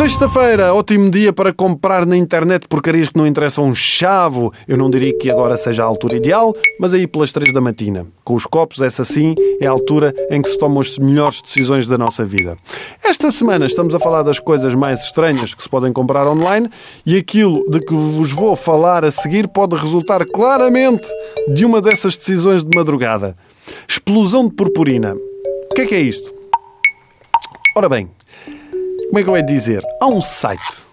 [0.00, 4.50] Sexta-feira, ótimo dia para comprar na internet porcarias que não interessam um chavo.
[4.66, 8.06] Eu não diria que agora seja a altura ideal, mas aí pelas três da matina.
[8.24, 11.86] Com os copos, essa sim é a altura em que se tomam as melhores decisões
[11.86, 12.56] da nossa vida.
[13.04, 16.70] Esta semana estamos a falar das coisas mais estranhas que se podem comprar online
[17.04, 21.06] e aquilo de que vos vou falar a seguir pode resultar claramente
[21.54, 23.36] de uma dessas decisões de madrugada.
[23.86, 25.14] Explosão de purpurina.
[25.80, 26.30] Que é que é isto?
[27.74, 28.10] Ora bem,
[29.06, 29.82] como é que eu ia dizer?
[29.98, 30.84] Há um site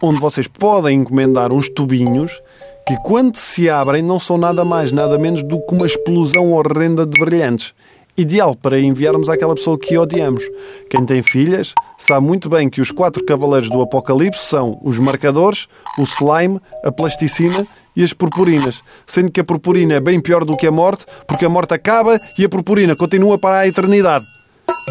[0.00, 2.40] onde vocês podem encomendar uns tubinhos
[2.86, 7.04] que, quando se abrem, não são nada mais, nada menos do que uma explosão horrenda
[7.04, 7.74] de brilhantes.
[8.16, 10.44] Ideal para enviarmos àquela pessoa que odiamos.
[10.88, 15.66] Quem tem filhas sabe muito bem que os quatro cavaleiros do Apocalipse são os marcadores,
[15.98, 18.82] o slime, a plasticina e as purpurinas.
[19.06, 22.16] Sendo que a purpurina é bem pior do que a morte, porque a morte acaba
[22.38, 24.24] e a purpurina continua para a eternidade.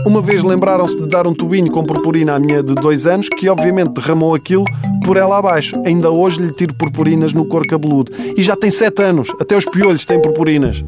[0.06, 3.50] Uma vez lembraram-se de dar um tubinho com purpurina à minha de dois anos, que
[3.50, 4.64] obviamente derramou aquilo
[5.06, 5.76] por ela abaixo.
[5.86, 8.12] Ainda hoje lhe tiro purpurinas no cor cabeludo.
[8.36, 10.84] E já tem sete anos, até os piolhos têm purpurinas.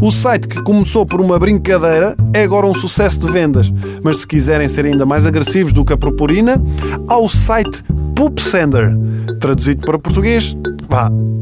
[0.00, 3.72] O site que começou por uma brincadeira é agora um sucesso de vendas.
[4.02, 6.62] Mas se quiserem ser ainda mais agressivos do que a purpurina,
[7.08, 7.82] há o site
[8.14, 8.96] Poop Sender.
[9.40, 10.56] Traduzido para português,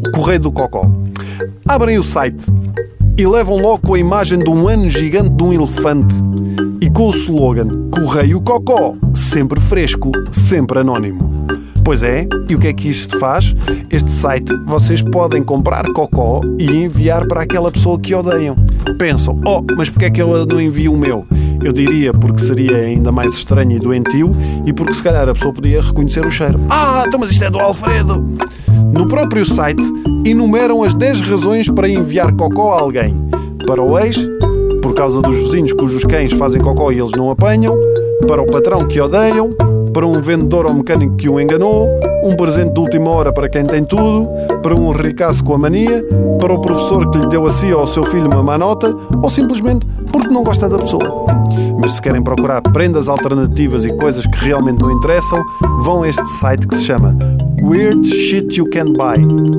[0.06, 0.90] o Correio do Cocó.
[1.66, 2.46] Abrem o site
[3.16, 6.14] e levam logo com a imagem de um ano gigante de um elefante
[6.80, 11.44] e com o slogan Correio Cocó, sempre fresco, sempre anónimo.
[11.84, 13.54] Pois é, e o que é que isto faz?
[13.90, 18.56] Este site vocês podem comprar cocó e enviar para aquela pessoa que odeiam.
[18.98, 21.26] Pensam, oh, mas porquê é que eu não envio o meu?
[21.62, 24.34] Eu diria porque seria ainda mais estranho e doentio
[24.64, 26.58] e porque se calhar a pessoa podia reconhecer o cheiro.
[26.70, 28.34] Ah, então mas isto é do Alfredo!
[28.94, 29.82] No próprio site
[30.24, 33.12] enumeram as 10 razões para enviar cocó a alguém.
[33.66, 34.16] Para o ex,
[34.80, 37.76] por causa dos vizinhos cujos cães fazem cocó e eles não apanham,
[38.28, 39.50] para o patrão que odeiam,
[39.92, 41.88] para um vendedor ou mecânico que o enganou,
[42.22, 44.28] um presente de última hora para quem tem tudo,
[44.62, 46.04] para um ricaço com a mania,
[46.40, 48.94] para o professor que lhe deu a si ou ao seu filho uma má nota,
[49.20, 49.84] ou simplesmente
[50.14, 51.26] porque não gosta da pessoa.
[51.80, 55.42] Mas se querem procurar prendas alternativas e coisas que realmente não interessam,
[55.82, 57.18] vão a este site que se chama
[57.60, 59.16] Weird Shit You Can Buy.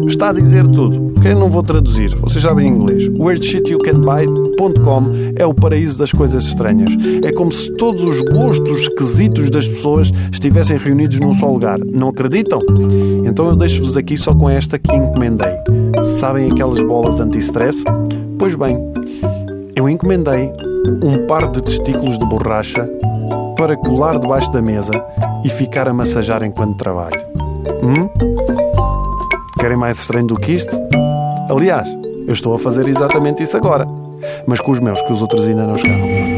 [0.08, 1.14] Está a dizer tudo.
[1.20, 3.10] Que eu não vou traduzir, vocês sabem inglês.
[3.20, 6.94] WeirdShitYouCanBuy.com é o paraíso das coisas estranhas.
[7.26, 11.80] É como se todos os gostos esquisitos das pessoas estivessem reunidos num só lugar.
[11.80, 12.62] Não acreditam?
[13.26, 15.52] Então eu deixo-vos aqui só com esta que encomendei.
[16.18, 17.84] Sabem aquelas bolas anti-stress?
[18.38, 18.78] Pois bem,
[19.76, 20.52] eu encomendei
[21.04, 22.90] um par de testículos de borracha
[23.58, 24.92] para colar debaixo da mesa
[25.44, 27.20] e ficar a massajar enquanto trabalho.
[27.84, 28.10] Hum?
[29.60, 30.76] Querem mais estranho do que isto?
[31.50, 31.88] Aliás,
[32.28, 33.86] eu estou a fazer exatamente isso agora,
[34.48, 36.35] mas com os meus que os outros ainda não chegaram.